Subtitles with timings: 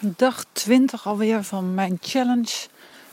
[0.00, 2.66] dag 20 alweer van mijn challenge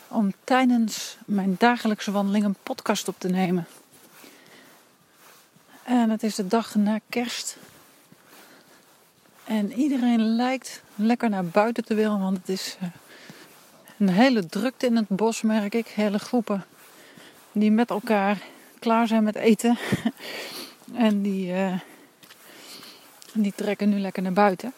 [0.07, 3.67] om tijdens mijn dagelijkse wandeling een podcast op te nemen.
[5.83, 7.57] En het is de dag na kerst.
[9.43, 12.87] En iedereen lijkt lekker naar buiten te willen, want het is eh,
[13.97, 15.87] een hele drukte in het bos, merk ik.
[15.87, 16.65] Hele groepen
[17.51, 18.41] die met elkaar
[18.79, 19.77] klaar zijn met eten.
[20.93, 21.79] en die, uh,
[23.33, 24.73] die trekken nu lekker naar buiten.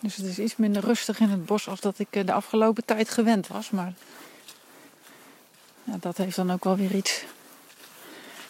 [0.00, 2.84] Dus het is iets minder rustig in het bos als dat ik eh, de afgelopen
[2.84, 3.70] tijd gewend was.
[3.70, 3.92] Maar
[5.84, 7.24] ja, dat heeft dan ook wel weer iets.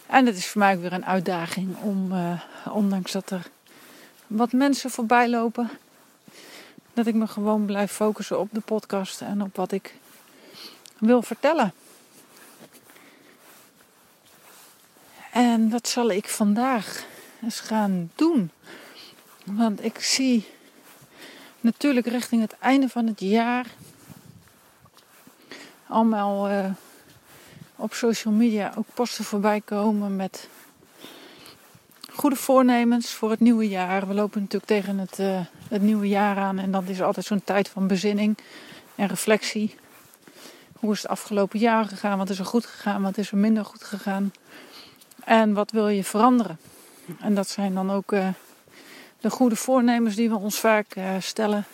[0.06, 3.50] En het is voor mij ook weer een uitdaging om, uh, ondanks dat er
[4.26, 5.70] wat mensen voorbij lopen,
[6.92, 9.94] dat ik me gewoon blijf focussen op de podcast en op wat ik
[10.98, 11.72] wil vertellen.
[15.32, 17.04] En wat zal ik vandaag
[17.42, 18.50] eens gaan doen?
[19.44, 20.46] Want ik zie
[21.66, 23.66] natuurlijk richting het einde van het jaar
[25.86, 26.64] allemaal uh,
[27.76, 30.48] op social media ook posten voorbij komen met
[32.12, 34.06] goede voornemens voor het nieuwe jaar.
[34.06, 37.44] We lopen natuurlijk tegen het, uh, het nieuwe jaar aan en dat is altijd zo'n
[37.44, 38.38] tijd van bezinning
[38.94, 39.74] en reflectie.
[40.78, 42.18] Hoe is het afgelopen jaar gegaan?
[42.18, 43.02] Wat is er goed gegaan?
[43.02, 44.32] Wat is er minder goed gegaan?
[45.24, 46.58] En wat wil je veranderen?
[47.20, 48.28] En dat zijn dan ook uh,
[49.20, 51.64] de goede voornemens die we ons vaak uh, stellen.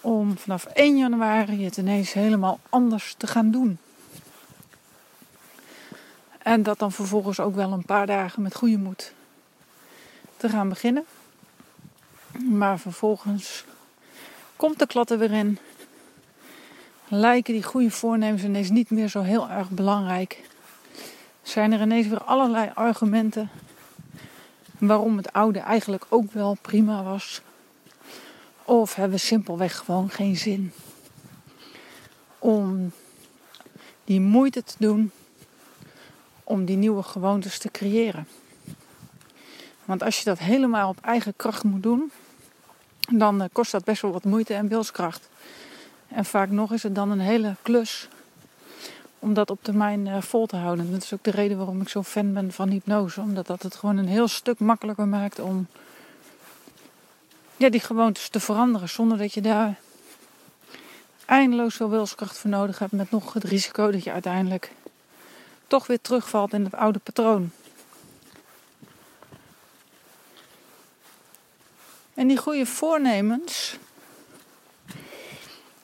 [0.00, 3.78] Om vanaf 1 januari het ineens helemaal anders te gaan doen.
[6.38, 9.12] En dat dan vervolgens ook wel een paar dagen met goede moed
[10.36, 11.04] te gaan beginnen.
[12.50, 13.64] Maar vervolgens
[14.56, 15.58] komt de klat er weer in.
[17.08, 20.40] Lijken die goede voornemens ineens niet meer zo heel erg belangrijk.
[21.42, 23.50] Zijn er ineens weer allerlei argumenten
[24.86, 27.42] waarom het oude eigenlijk ook wel prima was.
[28.64, 30.72] Of hebben we simpelweg gewoon geen zin
[32.38, 32.92] om
[34.04, 35.10] die moeite te doen
[36.44, 38.28] om die nieuwe gewoontes te creëren.
[39.84, 42.12] Want als je dat helemaal op eigen kracht moet doen,
[43.10, 45.28] dan eh, kost dat best wel wat moeite en wilskracht.
[46.08, 48.08] En vaak nog is het dan een hele klus
[49.22, 50.92] om dat op termijn uh, vol te houden.
[50.92, 53.20] Dat is ook de reden waarom ik zo'n fan ben van hypnose.
[53.20, 55.66] Omdat dat het gewoon een heel stuk makkelijker maakt om
[57.56, 58.88] ja, die gewoontes te veranderen.
[58.88, 59.78] Zonder dat je daar
[61.26, 62.92] eindeloos veel wilskracht voor nodig hebt.
[62.92, 64.72] Met nog het risico dat je uiteindelijk
[65.66, 67.50] toch weer terugvalt in het oude patroon.
[72.14, 73.76] En die goede voornemens,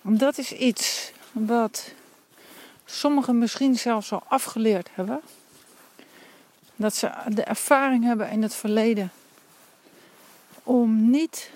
[0.02, 1.96] dat is iets wat
[2.90, 5.20] sommigen misschien zelfs al afgeleerd hebben.
[6.76, 9.10] Dat ze de ervaring hebben in het verleden
[10.62, 11.50] om niet,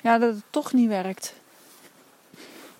[0.00, 1.34] ja, dat het toch niet werkt.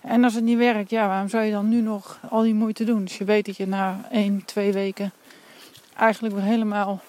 [0.01, 2.83] En als het niet werkt, ja, waarom zou je dan nu nog al die moeite
[2.83, 3.03] doen?
[3.03, 5.13] Dus je weet dat je na 1, 2 weken
[5.95, 7.01] eigenlijk weer helemaal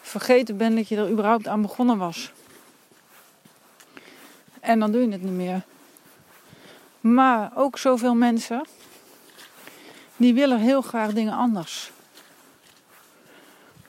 [0.00, 2.32] vergeten bent dat je er überhaupt aan begonnen was.
[4.60, 5.62] En dan doe je het niet meer.
[7.00, 8.66] Maar ook zoveel mensen
[10.20, 11.90] die willen heel graag dingen anders.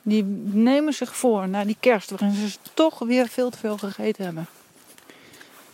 [0.01, 4.25] Die nemen zich voor naar die kerst waarin ze toch weer veel te veel gegeten
[4.25, 4.47] hebben.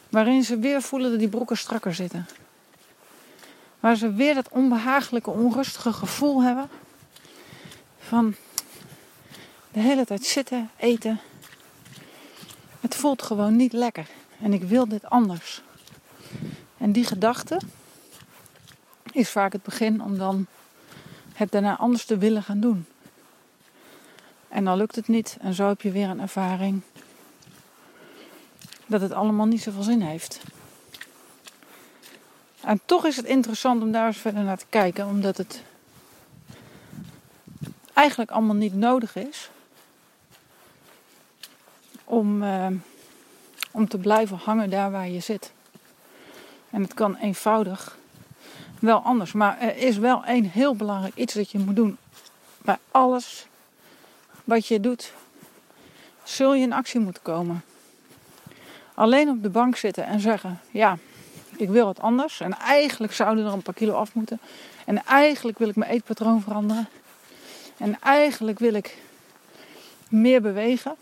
[0.09, 2.27] Waarin ze weer voelen dat die broeken strakker zitten.
[3.79, 6.69] Waar ze weer dat onbehagelijke, onrustige gevoel hebben.
[7.99, 8.35] Van
[9.71, 11.19] de hele tijd zitten, eten.
[12.79, 14.07] Het voelt gewoon niet lekker.
[14.41, 15.61] En ik wil dit anders.
[16.77, 17.59] En die gedachte
[19.17, 20.45] is vaak het begin om dan
[21.33, 22.85] het daarna anders te willen gaan doen.
[24.47, 26.81] En dan lukt het niet en zo heb je weer een ervaring
[28.85, 30.41] dat het allemaal niet zoveel zin heeft.
[32.61, 35.61] En toch is het interessant om daar eens verder naar te kijken, omdat het
[37.93, 39.49] eigenlijk allemaal niet nodig is
[42.03, 42.67] om, uh,
[43.71, 45.51] om te blijven hangen daar waar je zit.
[46.69, 47.97] En het kan eenvoudig
[48.79, 49.31] wel anders.
[49.31, 51.97] Maar er is wel één heel belangrijk iets dat je moet doen.
[52.57, 53.47] Bij alles
[54.43, 55.13] wat je doet,
[56.23, 57.63] zul je in actie moeten komen.
[58.93, 60.97] Alleen op de bank zitten en zeggen: Ja,
[61.57, 62.39] ik wil het anders.
[62.39, 64.39] En eigenlijk zouden er een paar kilo af moeten.
[64.85, 66.87] En eigenlijk wil ik mijn eetpatroon veranderen.
[67.77, 68.97] En eigenlijk wil ik
[70.09, 70.95] meer bewegen.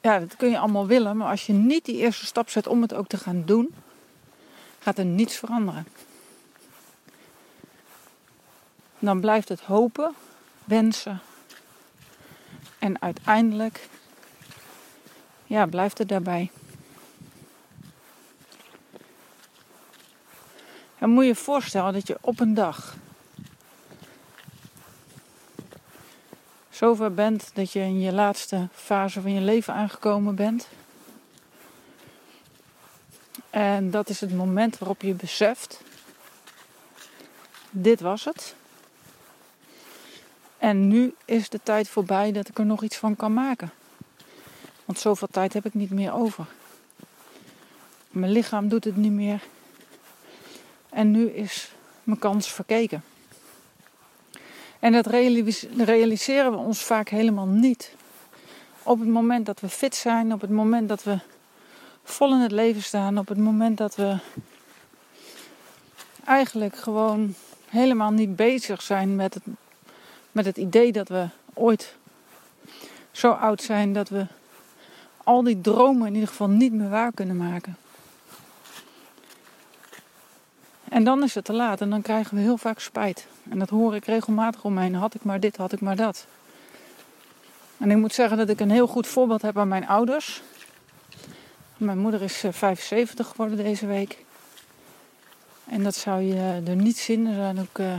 [0.00, 2.82] Ja, dat kun je allemaal willen, maar als je niet die eerste stap zet om
[2.82, 3.74] het ook te gaan doen,
[4.86, 5.86] gaat er niets veranderen.
[8.98, 10.14] Dan blijft het hopen,
[10.64, 11.20] wensen
[12.78, 13.88] En uiteindelijk
[15.44, 16.50] ja, blijft het daarbij.
[20.98, 22.96] Dan moet je je voorstellen dat je op een dag
[26.70, 30.68] zover bent dat je in je laatste fase van je leven aangekomen bent.
[33.56, 35.80] En dat is het moment waarop je beseft:
[37.70, 38.54] dit was het.
[40.58, 43.70] En nu is de tijd voorbij dat ik er nog iets van kan maken.
[44.84, 46.46] Want zoveel tijd heb ik niet meer over.
[48.08, 49.42] Mijn lichaam doet het niet meer.
[50.90, 51.72] En nu is
[52.02, 53.04] mijn kans verkeken.
[54.78, 55.06] En dat
[55.76, 57.94] realiseren we ons vaak helemaal niet.
[58.82, 61.18] Op het moment dat we fit zijn, op het moment dat we
[62.08, 64.16] vol in het leven staan, op het moment dat we
[66.24, 67.34] eigenlijk gewoon
[67.68, 69.42] helemaal niet bezig zijn met het,
[70.32, 71.94] met het idee dat we ooit
[73.10, 74.26] zo oud zijn dat we
[75.24, 77.76] al die dromen in ieder geval niet meer waar kunnen maken.
[80.88, 83.26] En dan is het te laat en dan krijgen we heel vaak spijt.
[83.50, 84.94] En dat hoor ik regelmatig om heen.
[84.94, 86.26] Had ik maar dit, had ik maar dat.
[87.78, 90.42] En ik moet zeggen dat ik een heel goed voorbeeld heb aan mijn ouders.
[91.76, 94.24] Mijn moeder is 75 eh, geworden deze week.
[95.64, 97.26] En dat zou je er niet zien.
[97.26, 97.94] Er zijn ook uh,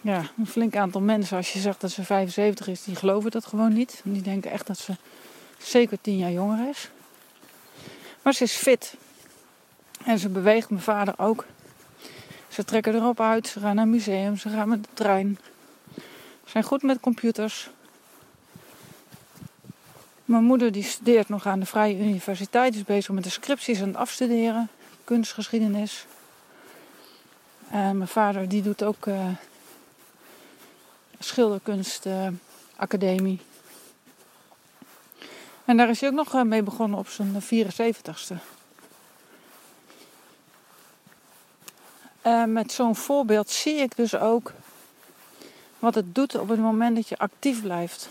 [0.00, 3.46] ja, een flink aantal mensen, als je zegt dat ze 75 is, die geloven dat
[3.46, 4.00] gewoon niet.
[4.04, 4.96] Die denken echt dat ze
[5.58, 6.90] zeker 10 jaar jonger is.
[8.22, 8.94] Maar ze is fit.
[10.04, 11.44] En ze beweegt mijn vader ook.
[12.48, 15.38] Ze trekken erop uit, ze gaan naar museum, ze gaan met de trein.
[16.44, 17.70] Ze zijn goed met computers.
[20.32, 23.86] Mijn moeder die studeert nog aan de Vrije Universiteit, is bezig met de scripties en
[23.86, 24.68] het afstuderen,
[25.04, 26.06] kunstgeschiedenis.
[27.70, 29.28] En mijn vader die doet ook uh,
[31.18, 33.40] schilderkunstacademie.
[35.64, 38.34] en daar is hij ook nog eh, mee begonnen op zijn 74ste.
[42.22, 44.52] En met zo'n voorbeeld zie ik dus ook
[45.78, 48.10] wat het doet op het moment dat je actief blijft.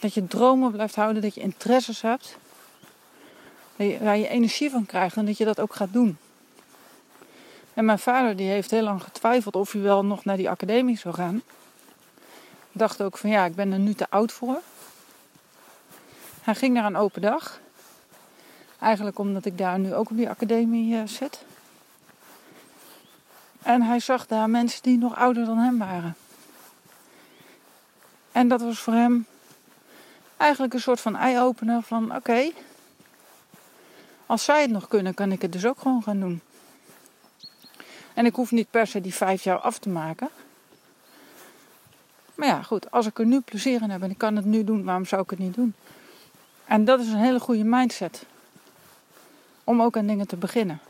[0.00, 2.36] Dat je dromen blijft houden, dat je interesses hebt.
[3.76, 6.18] Waar je energie van krijgt en dat je dat ook gaat doen.
[7.74, 10.98] En mijn vader die heeft heel lang getwijfeld of hij wel nog naar die academie
[10.98, 11.42] zou gaan.
[12.72, 14.60] Dacht ook van ja, ik ben er nu te oud voor.
[16.42, 17.60] Hij ging naar een open dag.
[18.80, 21.44] Eigenlijk omdat ik daar nu ook op die academie uh, zit.
[23.62, 26.16] En hij zag daar mensen die nog ouder dan hem waren.
[28.32, 29.26] En dat was voor hem
[30.40, 32.50] eigenlijk een soort van eye-opener van oké,
[34.26, 36.40] als zij het nog kunnen, kan ik het dus ook gewoon gaan doen.
[38.14, 40.28] En ik hoef niet per se die vijf jaar af te maken.
[42.34, 44.64] Maar ja, goed, als ik er nu plezier in heb en ik kan het nu
[44.64, 45.74] doen, waarom zou ik het niet doen?
[46.64, 48.24] En dat is een hele goede mindset.
[49.64, 50.80] Om ook aan dingen te beginnen.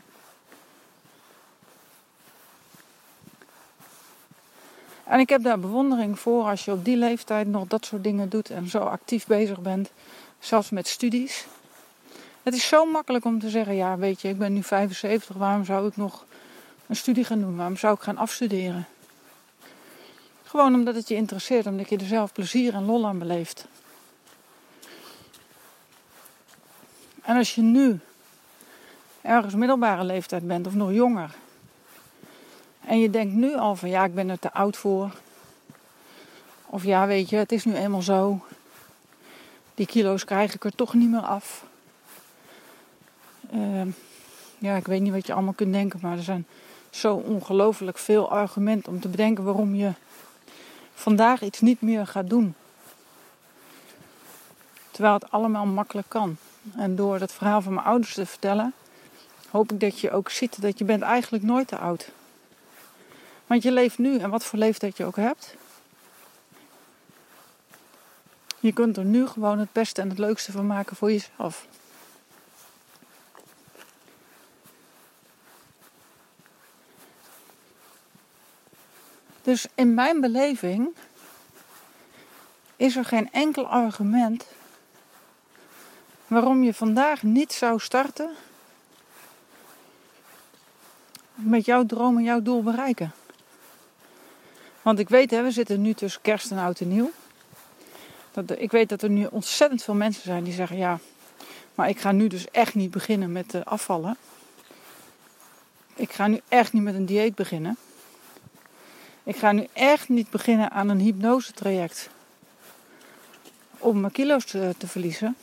[5.11, 8.29] En ik heb daar bewondering voor als je op die leeftijd nog dat soort dingen
[8.29, 9.91] doet en zo actief bezig bent,
[10.39, 11.45] zelfs met studies.
[12.43, 15.65] Het is zo makkelijk om te zeggen, ja weet je, ik ben nu 75, waarom
[15.65, 16.25] zou ik nog
[16.87, 17.55] een studie gaan doen?
[17.55, 18.87] Waarom zou ik gaan afstuderen?
[20.43, 23.65] Gewoon omdat het je interesseert, omdat je er zelf plezier en lol aan beleeft.
[27.21, 27.99] En als je nu
[29.21, 31.35] ergens middelbare leeftijd bent of nog jonger
[32.85, 35.11] en je denkt nu al van ja, ik ben er te oud voor.
[36.65, 38.39] Of ja, weet je, het is nu eenmaal zo.
[39.75, 41.65] Die kilo's krijg ik er toch niet meer af.
[43.53, 43.81] Uh,
[44.57, 46.45] ja, ik weet niet wat je allemaal kunt denken, maar er zijn
[46.89, 49.91] zo ongelooflijk veel argumenten om te bedenken waarom je
[50.93, 52.55] vandaag iets niet meer gaat doen.
[54.91, 56.37] Terwijl het allemaal makkelijk kan.
[56.75, 58.73] En door dat verhaal van mijn ouders te vertellen,
[59.49, 62.11] hoop ik dat je ook ziet dat je bent eigenlijk nooit te oud.
[63.51, 65.55] Want je leeft nu en wat voor leeftijd je ook hebt.
[68.59, 71.67] Je kunt er nu gewoon het beste en het leukste van maken voor jezelf.
[79.41, 80.95] Dus in mijn beleving
[82.75, 84.45] is er geen enkel argument
[86.27, 88.31] waarom je vandaag niet zou starten
[91.33, 93.13] met jouw droom en jouw doel bereiken.
[94.81, 97.11] Want ik weet, hè, we zitten nu tussen kerst en oud en nieuw.
[98.31, 100.99] Dat, ik weet dat er nu ontzettend veel mensen zijn die zeggen: ja,
[101.75, 104.17] maar ik ga nu dus echt niet beginnen met uh, afvallen.
[105.95, 107.77] Ik ga nu echt niet met een dieet beginnen.
[109.23, 112.09] Ik ga nu echt niet beginnen aan een hypnosetraject.
[113.77, 115.35] om kilo's te, te verliezen.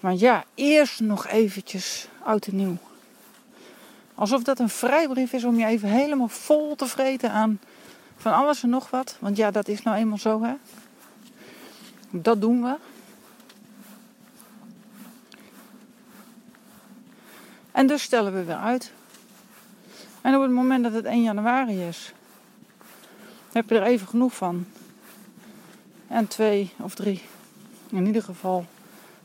[0.00, 2.76] Want ja, eerst nog eventjes oud en nieuw.
[4.14, 7.60] Alsof dat een vrijbrief is om je even helemaal vol te vreten aan
[8.28, 9.16] van alles en nog wat.
[9.18, 10.54] Want ja, dat is nou eenmaal zo, hè.
[12.10, 12.76] Dat doen we.
[17.72, 18.92] En dus stellen we weer uit.
[20.20, 22.12] En op het moment dat het 1 januari is,
[23.52, 24.66] heb je er even genoeg van.
[26.06, 27.22] En 2 of 3,
[27.90, 28.66] in ieder geval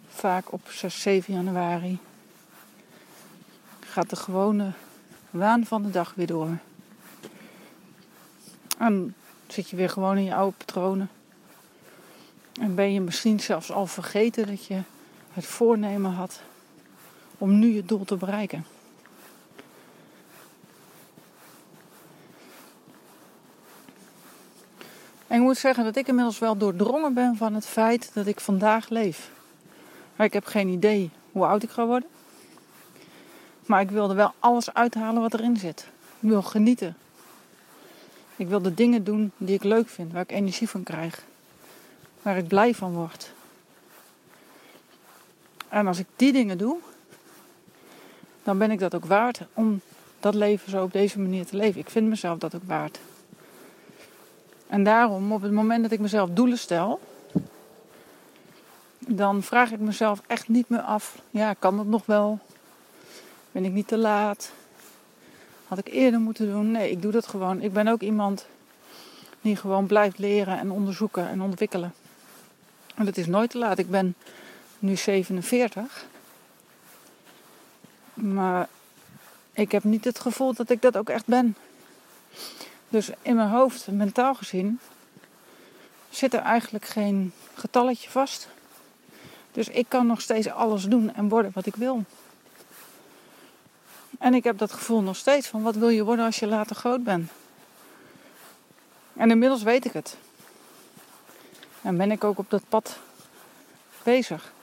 [0.10, 1.98] vaak op 6, 7 januari,
[3.79, 4.72] gaat de gewone
[5.29, 6.57] waan van de dag weer door.
[8.77, 9.15] En
[9.48, 11.10] zit je weer gewoon in je oude patronen.
[12.62, 14.82] En ben je misschien zelfs al vergeten dat je
[15.34, 16.42] het voornemen had
[17.38, 18.65] om nu je doel te bereiken.
[25.27, 28.39] En ik moet zeggen dat ik inmiddels wel doordrongen ben van het feit dat ik
[28.39, 29.32] vandaag leef.
[30.15, 32.10] Maar ik heb geen idee hoe oud ik ga worden.
[33.65, 35.88] Maar ik wil er wel alles uithalen wat erin zit.
[36.20, 36.96] Ik wil genieten.
[38.36, 41.24] Ik wil de dingen doen die ik leuk vind, waar ik energie van krijg.
[42.22, 43.32] Waar ik blij van word.
[45.70, 46.78] En als ik die dingen doe,
[48.44, 49.82] dan ben ik dat ook waard om
[50.20, 51.80] dat leven zo op deze manier te leven.
[51.80, 53.00] Ik vind mezelf dat ook waard.
[54.68, 57.00] En daarom, op het moment dat ik mezelf doelen stel,
[59.00, 62.40] dan vraag ik mezelf echt niet meer af: ja, kan dat nog wel?
[63.52, 64.52] Ben ik niet te laat?
[65.74, 66.72] Had ik eerder moeten doen?
[66.72, 67.62] Nee, ik doe dat gewoon.
[67.62, 68.46] Ik ben ook iemand
[69.42, 71.94] die gewoon blijft leren en onderzoeken en ontwikkelen.
[72.96, 73.77] En het is nooit te laat.
[73.77, 74.15] Ik ben
[74.80, 76.06] nu 47.
[78.13, 78.68] Maar
[79.53, 81.56] ik heb niet het gevoel dat ik dat ook echt ben.
[82.89, 84.80] Dus in mijn hoofd, mentaal gezien,
[86.10, 88.48] zit er eigenlijk geen getalletje vast.
[89.51, 92.03] Dus ik kan nog steeds alles doen en worden wat ik wil.
[94.24, 96.75] En ik heb dat gevoel nog steeds van wat wil je worden als je later
[96.75, 97.32] groot bent.
[99.13, 100.18] En inmiddels weet ik het.
[101.82, 102.98] En ben ik ook op dat pad
[104.03, 104.53] bezig.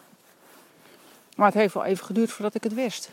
[1.36, 3.10] Maar het heeft wel even geduurd voordat ik het wist.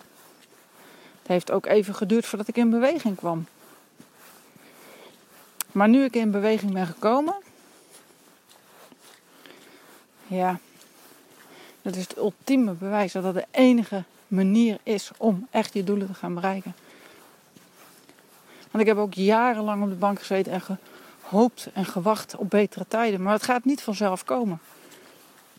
[1.20, 3.46] Het heeft ook even geduurd voordat ik in beweging kwam.
[5.72, 7.36] Maar nu ik in beweging ben gekomen,
[10.28, 10.60] ja,
[11.82, 16.08] dat is het ultieme bewijs dat dat de enige manier is om echt je doelen
[16.08, 16.76] te gaan bereiken.
[18.72, 20.62] Want ik heb ook jarenlang op de bank gezeten en
[21.24, 23.22] gehoopt en gewacht op betere tijden.
[23.22, 24.60] Maar het gaat niet vanzelf komen.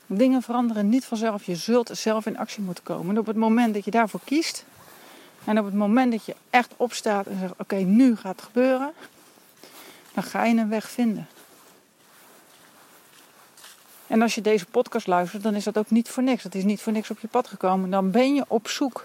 [0.06, 1.44] Dingen veranderen niet vanzelf.
[1.44, 3.14] Je zult zelf in actie moeten komen.
[3.14, 4.64] En op het moment dat je daarvoor kiest.
[5.44, 8.92] En op het moment dat je echt opstaat en zegt: Oké, nu gaat het gebeuren.
[10.14, 11.26] Dan ga je een weg vinden.
[14.08, 16.42] En als je deze podcast luistert, dan is dat ook niet voor niks.
[16.42, 17.90] Dat is niet voor niks op je pad gekomen.
[17.90, 19.04] Dan ben je op zoek.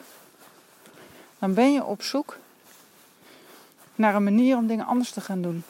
[1.39, 2.37] Dan ben je op zoek
[3.95, 5.63] naar een manier om dingen anders te gaan doen.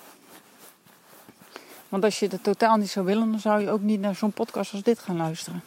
[1.89, 4.31] Want als je het totaal niet zou willen, dan zou je ook niet naar zo'n
[4.31, 5.63] podcast als dit gaan luisteren.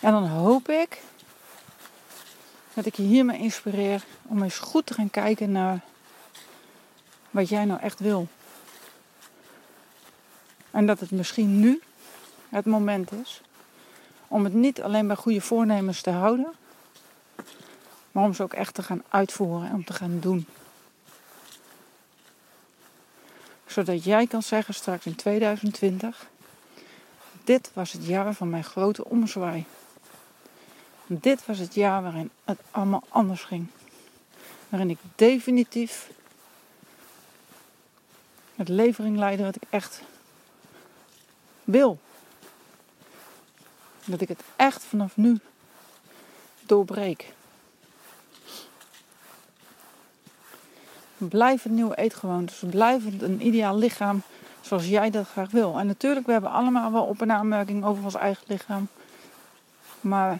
[0.00, 1.02] En dan hoop ik
[2.74, 5.80] dat ik je hiermee inspireer om eens goed te gaan kijken naar
[7.30, 8.28] wat jij nou echt wil.
[10.74, 11.82] En dat het misschien nu
[12.48, 13.40] het moment is
[14.28, 16.52] om het niet alleen bij goede voornemens te houden,
[18.12, 20.46] maar om ze ook echt te gaan uitvoeren en om te gaan doen.
[23.66, 26.26] Zodat jij kan zeggen straks in 2020,
[27.44, 29.64] dit was het jaar van mijn grote omzwaai.
[31.06, 33.66] Dit was het jaar waarin het allemaal anders ging.
[34.68, 36.10] Waarin ik definitief
[38.54, 40.02] het levering leidde wat ik echt
[41.64, 41.98] wil.
[44.04, 45.38] Dat ik het echt vanaf nu
[46.60, 47.32] doorbreek.
[51.16, 52.62] Blijf het nieuwe eetgewoontes.
[52.70, 54.22] Blijf het een ideaal lichaam
[54.60, 55.78] zoals jij dat graag wil.
[55.78, 58.88] En natuurlijk, we hebben allemaal wel op- en aanmerking over ons eigen lichaam.
[60.00, 60.38] Maar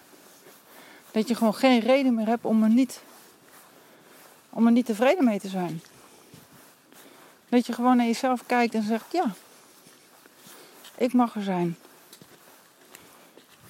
[1.11, 3.03] dat je gewoon geen reden meer hebt om er niet,
[4.51, 5.83] om er niet tevreden mee te zijn.
[7.49, 9.35] Dat je gewoon naar jezelf kijkt en zegt: Ja,
[10.97, 11.77] ik mag er zijn.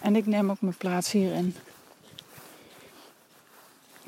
[0.01, 1.57] En ik neem ook mijn plaats hierin.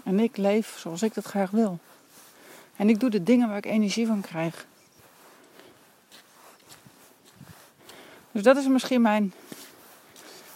[0.05, 1.79] En ik leef zoals ik dat graag wil.
[2.77, 4.67] En ik doe de dingen waar ik energie van krijg.
[8.33, 9.33] Dus dat is misschien mijn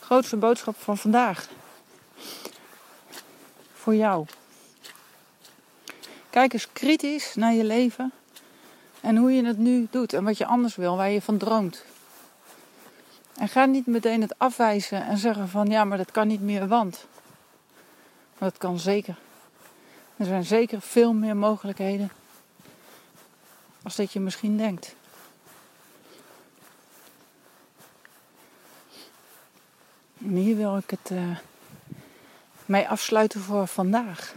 [0.01, 1.49] grootste boodschap van vandaag.
[3.73, 4.27] Voor jou.
[6.31, 8.13] Kijk eens kritisch naar je leven
[9.01, 11.85] en hoe je het nu doet en wat je anders wil, waar je van droomt.
[13.51, 17.07] Ga niet meteen het afwijzen en zeggen van ja, maar dat kan niet meer, want.
[18.39, 19.17] Dat kan zeker.
[20.17, 22.11] Er zijn zeker veel meer mogelijkheden
[23.83, 24.95] als dat je misschien denkt.
[30.19, 31.39] En hier wil ik het uh,
[32.67, 34.35] mee afsluiten voor vandaag.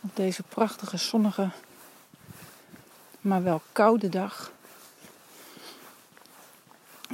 [0.00, 1.50] Op deze prachtige, zonnige,
[3.20, 4.52] maar wel koude dag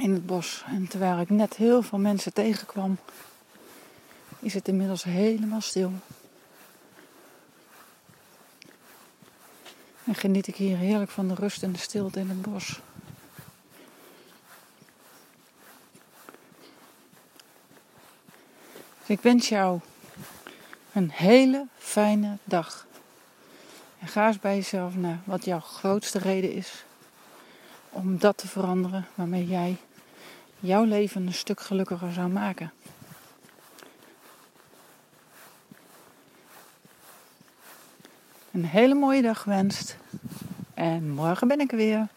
[0.05, 0.63] in het bos.
[0.67, 2.97] En terwijl ik net heel veel mensen tegenkwam,
[4.39, 5.91] is het inmiddels helemaal stil.
[10.03, 12.79] En geniet ik hier heerlijk van de rust en de stilte in het bos.
[18.99, 19.79] Dus ik wens jou
[20.93, 22.85] een hele fijne dag.
[23.99, 26.83] En ga eens bij jezelf naar wat jouw grootste reden is
[27.89, 29.77] om dat te veranderen waarmee jij
[30.59, 32.71] jouw leven een stuk gelukkiger zou maken.
[38.51, 39.97] Een hele mooie dag gewenst.
[40.73, 42.07] En morgen ben ik er weer.